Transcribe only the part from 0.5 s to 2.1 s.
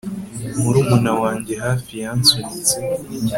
Murumuna wanjye hafi